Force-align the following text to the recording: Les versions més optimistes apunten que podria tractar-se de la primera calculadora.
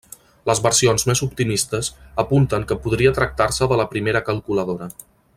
Les 0.49 0.61
versions 0.67 1.03
més 1.09 1.21
optimistes 1.25 1.91
apunten 2.25 2.65
que 2.71 2.77
podria 2.87 3.13
tractar-se 3.21 3.69
de 3.73 3.79
la 3.83 3.87
primera 3.95 4.23
calculadora. 4.31 4.89